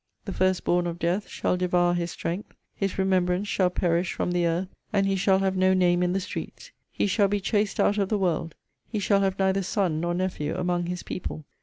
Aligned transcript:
The 0.25 0.33
first 0.33 0.63
born 0.63 0.87
of 0.87 0.97
death 0.97 1.27
shall 1.27 1.55
devour 1.55 1.93
his 1.93 2.09
strength. 2.09 2.55
His 2.73 2.97
remembrance 2.97 3.47
shall 3.47 3.69
perish 3.69 4.13
from 4.13 4.31
the 4.31 4.47
earth; 4.47 4.69
and 4.91 5.05
he 5.05 5.15
shall 5.15 5.37
have 5.37 5.55
no 5.55 5.75
name 5.75 6.01
in 6.01 6.11
the 6.13 6.19
streets. 6.19 6.71
He 6.91 7.05
shall 7.05 7.27
be 7.27 7.39
chaced 7.39 7.79
out 7.79 7.99
of 7.99 8.09
the 8.09 8.17
world. 8.17 8.55
He 8.89 8.97
shall 8.97 9.19
have 9.21 9.37
neither 9.37 9.61
son 9.61 9.99
nor 10.01 10.15
nephew 10.15 10.55
among 10.57 10.87
his 10.87 11.03
people. 11.03 11.45